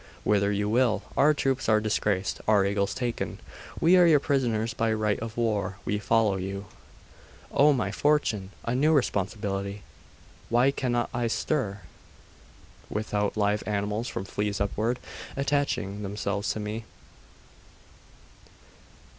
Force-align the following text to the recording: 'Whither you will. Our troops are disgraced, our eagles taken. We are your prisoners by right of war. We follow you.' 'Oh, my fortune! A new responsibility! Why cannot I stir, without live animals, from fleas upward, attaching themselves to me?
'Whither 0.23 0.51
you 0.51 0.67
will. 0.67 1.03
Our 1.15 1.31
troops 1.31 1.69
are 1.69 1.79
disgraced, 1.79 2.41
our 2.47 2.65
eagles 2.65 2.95
taken. 2.95 3.39
We 3.79 3.97
are 3.97 4.07
your 4.07 4.19
prisoners 4.19 4.73
by 4.73 4.91
right 4.93 5.19
of 5.19 5.37
war. 5.37 5.77
We 5.85 5.99
follow 5.99 6.37
you.' 6.37 6.65
'Oh, 7.51 7.71
my 7.71 7.91
fortune! 7.91 8.49
A 8.65 8.73
new 8.73 8.93
responsibility! 8.93 9.83
Why 10.49 10.71
cannot 10.71 11.11
I 11.13 11.27
stir, 11.27 11.81
without 12.89 13.37
live 13.37 13.61
animals, 13.67 14.07
from 14.07 14.25
fleas 14.25 14.59
upward, 14.59 14.97
attaching 15.37 16.01
themselves 16.01 16.51
to 16.53 16.59
me? 16.59 16.85